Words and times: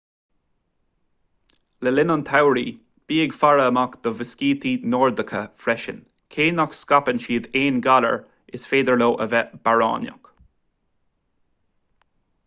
le 1.87 1.91
linn 1.95 2.13
an 2.13 2.23
tsamhraidh 2.29 2.79
bí 3.11 3.19
ag 3.25 3.35
faire 3.39 3.65
amach 3.65 3.97
do 4.07 4.13
mhuiscítí 4.21 4.71
nordacha 4.95 5.43
freisin 5.67 6.01
cé 6.37 6.49
nach 6.61 6.73
scaipeann 6.79 7.23
siad 7.27 7.47
aon 7.63 7.79
ghalair 7.91 8.19
is 8.61 8.67
féidir 8.73 9.01
leo 9.05 9.13
a 9.27 9.31
bheith 9.37 9.55
bearránach 9.69 10.33